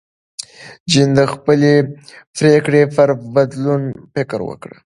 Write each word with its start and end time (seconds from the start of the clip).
جین 0.91 1.09
د 1.17 1.21
خپلې 1.33 1.73
پرېکړې 2.37 2.81
پر 2.95 3.09
بدلون 3.33 3.81
فکر 4.13 4.39
وکړ. 4.45 4.71